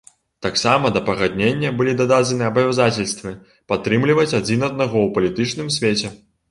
Таксама 0.45 0.89
да 0.95 1.01
пагаднення 1.09 1.71
былі 1.81 1.93
дададзены 2.01 2.43
абавязацельствы 2.51 3.37
падтрымліваць 3.75 4.31
адзін 4.43 4.69
аднаго 4.71 4.97
ў 5.05 5.07
палітычным 5.21 5.75
свеце. 5.81 6.07